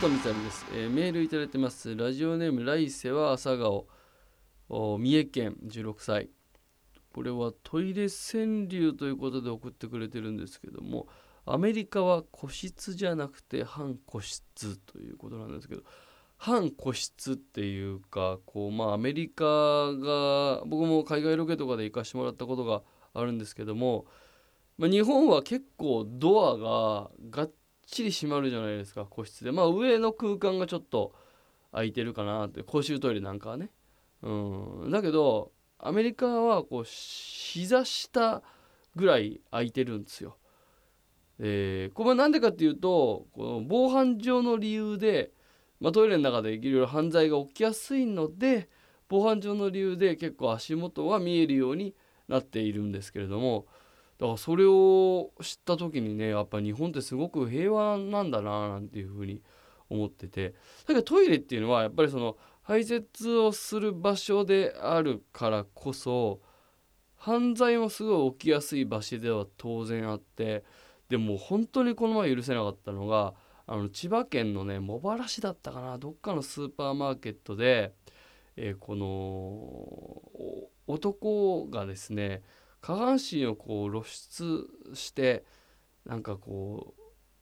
[0.00, 1.94] 佐藤光です、えー、メールいただいてます。
[1.94, 3.86] ラジオネーム来世は朝顔。
[4.70, 6.30] 三重県16歳。
[7.12, 11.06] これはトイレ川柳ということで送ってくれてるんですけども
[11.44, 15.82] アメリカは個室じゃなくて半個室ということなんですけど
[16.38, 22.80] 半個室っていうかこうまあアメリカが僕も海外ロケとかで行かしてもらったことが
[23.12, 24.06] あるんですけども、
[24.78, 27.52] まあ、日本は結構ドアががっ
[27.90, 29.52] ちり閉まるじゃないですか個室で。
[29.52, 31.14] まあ上の空間がちょっと
[31.72, 32.62] 空いてるかなって。
[32.62, 33.70] 公衆トイレなんかはね。
[34.22, 34.30] う
[34.86, 34.90] ん。
[34.90, 38.42] だけどアメリカはこう膝下
[38.96, 40.36] ぐらい空いてるんですよ。
[41.38, 45.30] えー、これは何でかっていうとこの防犯上の理由で、
[45.80, 48.68] まあ、トイレの中でいろいろ犯罪が起きやすいので
[49.08, 51.94] 防犯上の理由で結構足元が見えるように
[52.28, 53.66] なっているんですけれども
[54.20, 59.42] だからそれを知った時にねやっぱ日本ってすごく平和なんだななんていうふうに
[59.88, 60.50] 思ってて。
[60.50, 60.54] だ
[60.88, 66.42] けどトイレっていうのはやっぱりその排泄をする場所であるからこそ
[67.16, 70.64] 犯罪もすごい起きやすい場所では当然あって
[71.08, 73.32] でも本当にこの前許せなかったのが
[73.66, 77.94] あの千葉県のね茂原市だったかなどっかのスーパーマーケットで、
[78.56, 82.42] えー、この男がですね
[82.80, 85.44] 下半身をこう露出して
[86.06, 87.00] なんかこう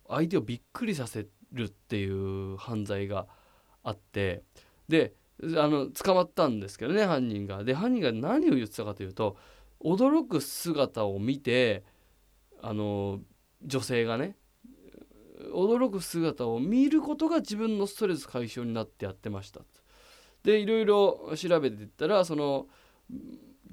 [0.08, 3.26] 相手をびっくりさせるっていう犯罪が
[3.82, 4.42] あって
[4.88, 5.14] で
[5.56, 7.62] あの捕まったんですけどね犯人が。
[7.62, 9.36] で犯人が何を言ってたかというと
[9.80, 11.84] 驚く姿を見て
[12.60, 13.20] あの
[13.64, 14.36] 女性がね
[15.54, 19.60] 驚く姿を見ることが自分のストレス解消になってやってました。
[20.42, 22.66] でいろいろ調べていったらその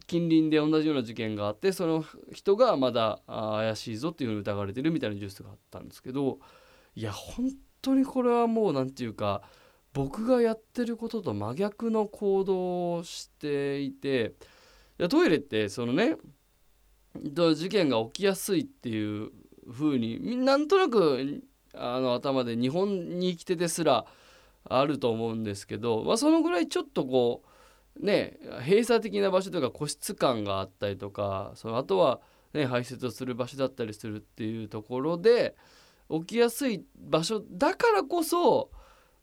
[0.08, 6.40] 近隣で同じような事件があってその人がまだ怪しいぞっていうふうに疑われてるみたいなニュースがあったんですけど
[6.96, 9.42] いや本当にこれはもう何て言うか
[9.94, 14.34] 僕がやってることと真逆の行動をしていて
[15.00, 16.18] いやトイレってそのね
[17.24, 19.32] 事件が起きやすいっていう
[19.72, 21.44] 風になんとなく
[21.74, 24.06] あの頭で日本に生きてですら
[24.68, 27.50] あると思うんですけど、まあ、そのぐらいちょっとこう
[28.00, 32.22] ね閉鎖的な場所とか個室感があったりとかそのあとは、
[32.54, 35.56] ね、排泄をする場所だったりするっていうところで
[36.10, 38.70] 起きやすい場所だからこそ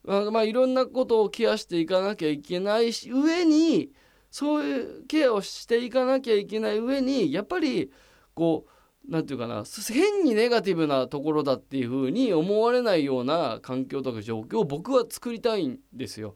[0.04, 3.90] まあ、いろんなことをケアしていかなきゃいけない上に
[4.32, 7.92] そういうケアをしていかなきゃいけない上にやっぱり
[8.34, 8.70] こう
[9.08, 16.34] 何て言うかな変にネガティブなところだっていうふうに思われないような環境とか状況を僕は作りたいんですよ。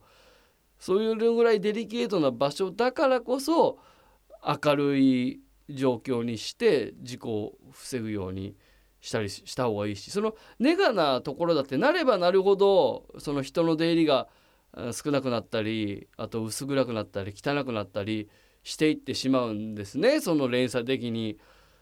[0.79, 3.79] そういうぐらいデリケートな場所だからこそ
[4.45, 8.55] 明るい状況にして事故を防ぐように
[9.01, 14.27] したりした方がいいしそのネガなところだってなればなるほどその人の出入りが
[14.91, 18.29] 少なくなったりあと薄暗くなったり汚くなったり
[18.63, 21.37] していってしまうんですねその連鎖的に。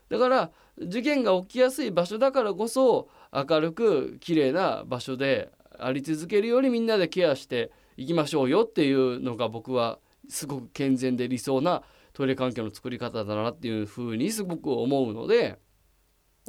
[0.07, 11.83] だから事件が起きやすい場所だからこそ明るく綺麗な場所であり続けるようにみんなでケアしていきましょうよっていうのが僕はすごく健全で理想な
[12.13, 15.59] トイレ環境の作り方だなっていうふうにすごく思うので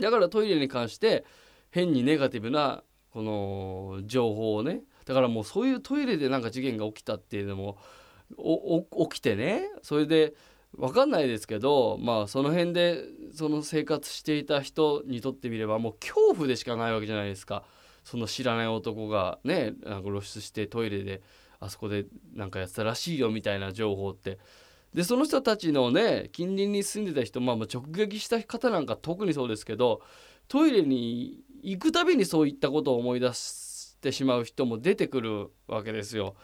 [0.01, 1.25] だからトイレに関して
[1.71, 7.79] 変にネガティブなこの情報をねだからもうそういうトイレでなんか事件が起きたっていうのも
[9.11, 10.35] 起きてねそれで
[10.77, 13.05] 分かんないですけどまあその辺で
[13.35, 17.65] その生活していた人にとってみればもう恐怖でしかないわけじゃないですか。
[18.07, 21.23] その知らない男がねなんか露出してトイレで
[21.59, 24.39] あそこでなんかやってたらしいよみたいな情報って
[24.95, 30.03] でその人たちのね近隣に住んでた人、まあ、直撃した方なんか特にそうですけど
[30.47, 36.37] トイレに行くたびにそういったことを思い出してしまう人も出てくるわけですよ。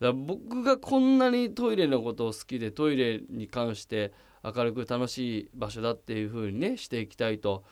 [0.00, 4.12] だから僕がこんなにトイレのことを好きでトイレに関して
[4.44, 7.64] 明るく楽しい場所だっていうふうにねしていきたいと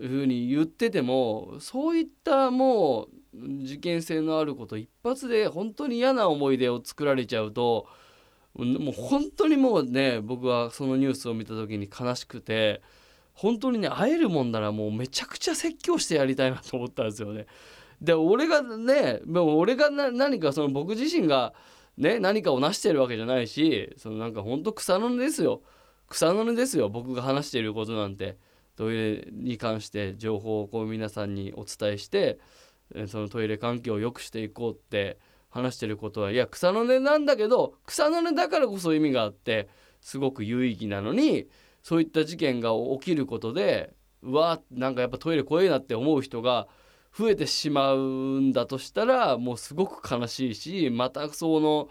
[0.00, 7.86] いうふうに言っててもそういったもう事件性のあること一発で本当に嫌な思い出を作られちゃうと
[8.54, 12.80] もう本当にもうね僕はそのニュースを見た時に悲しくて
[13.34, 17.46] 本当にね会えるもんならもうめちゃくちゃ説教してやりたいなと思ったんですよね。
[18.00, 21.52] で俺がねも俺が何かその僕自身が
[21.98, 25.62] ね何かを成してるわけじゃないしそのなんかほんと草の根ですよ
[26.08, 28.38] 草の根ですよ僕が話していることなんて
[28.76, 32.38] トイレに関して情報をこう皆さんにお伝えして
[33.08, 35.18] そのトイレ環境を良くしていこうって
[35.50, 39.68] 話してることはいや草の根なんだけど草の根だからこそ意味があって
[40.00, 41.48] すごく有意義なのに
[41.82, 42.70] そういった事件が
[43.00, 46.68] 起きることでうわなんかやっぱトイレ怖いなって思う人が
[47.16, 51.88] 増えてしまうんだとしたらもうすごく悲しいしまたその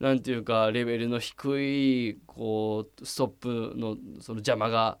[0.00, 4.98] 何て言うかレベルの低いこうストップのその邪魔が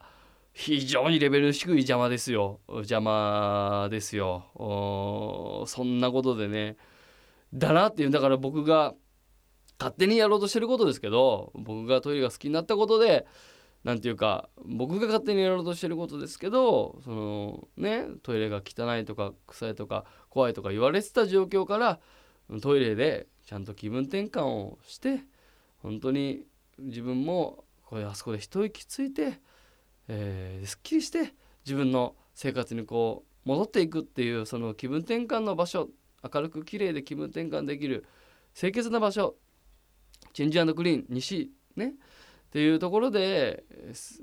[0.52, 2.60] 非常にレベル低い邪魔ですよ。
[2.68, 4.44] 邪魔ですよ。
[5.66, 6.76] そんなことでね。
[7.54, 8.94] だなっていうだから僕が
[9.78, 13.26] 勝手にやろうとしてることですけど僕がトイレが好きになったことで
[13.84, 22.00] 何て言うか僕が勝手にやろうとしてることですけどそのねトイレが汚いとか臭いとか怖いとか言われてた状況から
[22.62, 25.20] トイレでちゃんと気分転換をして
[25.78, 26.44] 本当に
[26.78, 29.40] 自分もこれあそこで一息ついて
[30.08, 31.34] えー、すっきりして
[31.64, 35.88] 自分の生活にこう戻っていくっていうその気分転換の場所
[36.22, 38.04] 明るく綺麗で気分転換できる
[38.54, 39.34] 清潔な場所
[40.32, 43.64] チェンジクリーン西ねっていうところで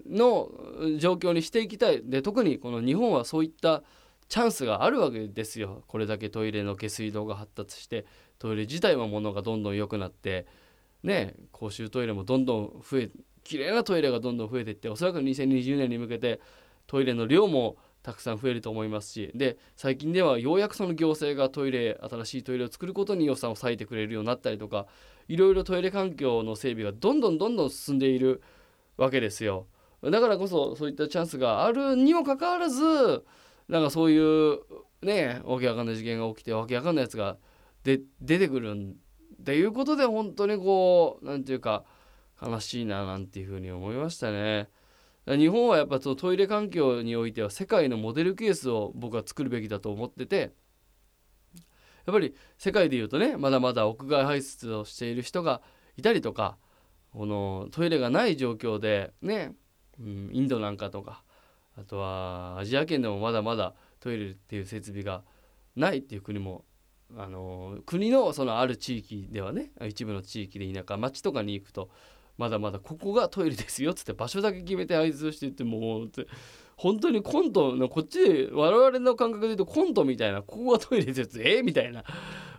[0.08, 0.52] の
[1.00, 2.04] 状況にしていきたい。
[2.04, 3.84] で特にこの日本はそういった
[4.28, 5.84] チャンスがあるわけですよ。
[5.88, 8.06] これだけトイレの下水道が発達して
[8.38, 10.46] トイレ自体はものがどんどん良くなって
[11.02, 13.10] ね公衆トイレもどんどん増え
[13.50, 16.40] 綺麗なトイレがどんどん増えていっておそらく2020年に向けて
[16.86, 24.86] トイレの量もたくさん増えると思いますしで最近ではようやくその行政がトイレ新しいトイレを作ることに予算を割いてくれるようになったりとか
[25.28, 28.44] いろいろトイレ環境の整備がどんどんどんどん進んでいる
[28.98, 29.66] わけですよ。
[30.04, 33.24] だからこそそういったチャンスがあるにもかかわらず
[33.68, 34.60] なんかそういう
[35.02, 37.38] ねわけわかんない事件が起きてわけわかんないやつが
[37.84, 38.96] で出てくる
[39.42, 41.84] っていうことで本当にこう何て言うか
[42.42, 44.70] 悲しいななんていうふうに思いましたね。
[45.26, 50.54] 日本はやっぱそのトイレ環境においては世界のモデルケースを僕は作るべきだと思ってて
[51.56, 55.62] やっぱり世界でいうとねまだまだ屋外排出をしている人が
[55.98, 56.58] いたりとか
[57.14, 59.54] このトイレがない状況でね、
[60.00, 61.24] うん、インドなんかとか
[61.78, 65.24] あとはアジア圏でもまだまだトイレっていう設備が
[65.76, 66.66] ないっていう国も
[67.18, 71.90] あの国のそのある地域ではね一部の地域で田舎町とかに行くと
[72.40, 76.10] まだまだここがトイレですよっつって場所だけ決めて挨拶していってもう
[76.78, 82.06] 本当にコントのこっちで我々の感覚で言うとコントみたいなここがトイレですえみたいな。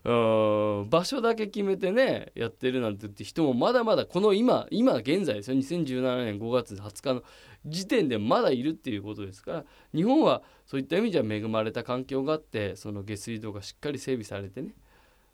[0.02, 5.56] うん場所だけ決めてねやってるなんて言って人もまだまだこの今今現在ですよ。
[5.58, 7.22] 2017年5月20日の
[7.66, 14.74] 時点でまだいるっていうことですから日本はそういった意味じゃ恵まれた環境があってその下水道がしっかり整備されてね、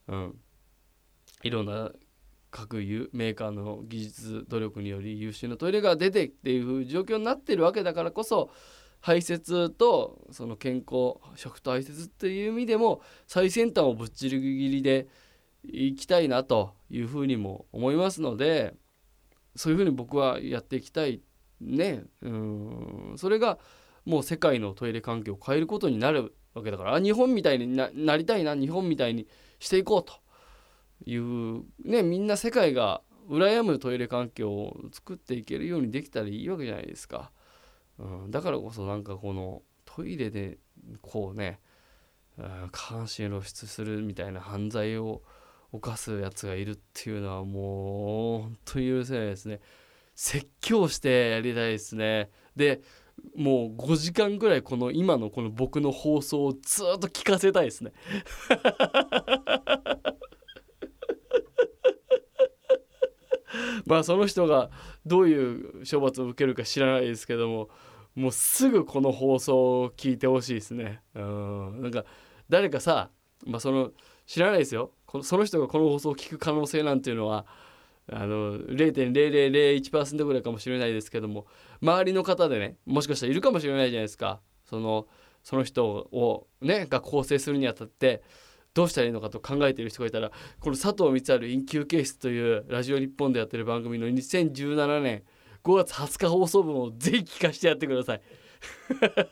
[0.08, 0.38] うん、
[1.44, 1.92] いろんな
[2.56, 2.76] 各
[3.12, 8.50] メーカーの技術努力により優秀なトイレが出てっていう状況になってるわけだからこそ
[9.02, 15.06] 排泄とその健康食と排泄っていう意味でも最先端をぶっちりぎりで
[15.64, 18.72] いきたいなというふうにも思いますので
[19.54, 21.20] そういうふうに僕はやっていきたい
[21.60, 23.58] ねうんそれが
[24.06, 29.26] もう世界のトイレ環境を変えることになるわけだから日本みたいになりたいな日本みたいに
[29.58, 30.25] していこうと。
[31.04, 37.32] いうねみんな世界が羨むトイレ環境を作っていけるようにできたらいいわけじゃないですか、
[37.98, 40.58] うん、だからこそなんかこのトイレで
[41.02, 41.60] こうね、
[42.38, 45.22] うん、下半身露出するみたいな犯罪を
[45.72, 49.60] 犯すやつがいるっていうのはもう本当に許せないですね。
[50.14, 52.30] 説教してやりたいですね。
[52.54, 52.80] で
[53.34, 57.92] もう5時間ぐらいこの今のこの僕の放送をずっと聞かせたいですね。
[63.88, 64.70] まあその人が
[65.04, 67.68] どういう処罰を受けるか知らないですけども
[68.14, 71.02] もうすぐこの放送を聞いてほしいですね。
[71.14, 71.82] うん。
[71.82, 72.04] なんか
[72.48, 73.10] 誰かさ、
[73.44, 73.92] まあ、その
[74.26, 74.92] 知らないですよ。
[75.04, 77.46] このその人がこの放送を聞く可能性なんていうのは
[78.10, 81.46] あの0.0001%ぐらいかもしれないですけども
[81.82, 84.40] 周りの方でねもしかしたらいるかもしれないじゃないですか。
[84.64, 85.06] その
[85.42, 88.22] その人をねが構成するにあたって
[88.76, 90.30] どうしたらいいのかと考えている人がいたら
[90.60, 95.22] この佐藤光晴緊急ケースというラジオ日本でやってる番組の2017年
[95.64, 98.20] 5月20日放送分をぜひ聞かせてやってください。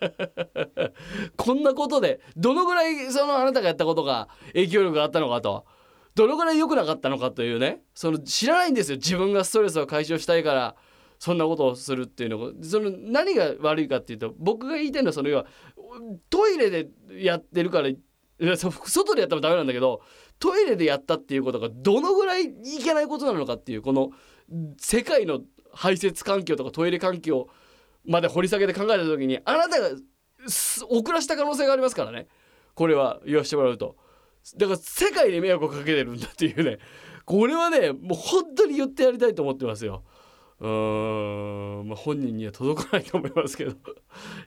[1.37, 5.67] こんなことでどのぐらいそのあなたがやったことが影響力があったのかと。
[6.15, 7.83] どのぐらい良くなかったのかというね。
[7.95, 8.97] その知らないんですよ。
[8.97, 10.77] 自分がストレスを解消したいから。
[11.19, 12.53] そんなことをするっていうの。
[12.63, 15.47] その何が悪いかっていうと僕が言いたいのはその要は
[16.31, 17.91] トイレでやってるから
[18.39, 20.03] 外でやったらダメなんだけど
[20.39, 24.11] トイレでやったっていうことがどのぐらいいけないことなのかっていうこの
[24.79, 25.41] 世界の
[25.73, 27.49] 排泄環境とかトイレ環境
[28.05, 29.91] まで掘り下げて考えた時にあなたが
[30.89, 32.29] 遅らした可能性がありますからね。
[32.75, 33.97] これは言わせてもらうと。
[34.57, 36.79] だから世界で迷惑をかけてるんだっていうね。
[37.25, 40.05] これはねもう本当に言ってやりたいと思ってますよ。
[40.61, 43.73] うーんまあ、本人には届かないと思いますけど。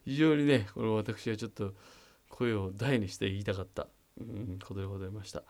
[0.06, 1.74] 非常にねこれ私はちょっと
[2.30, 3.88] 声を大にして言いたかった、
[4.20, 5.44] うん、ことでございました。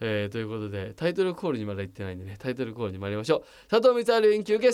[0.00, 3.68] えーということでタイトルコールにまだ行ってないんでねタイトルコールに参りましょう。
[3.68, 4.72] 佐藤光晴研究ゲスト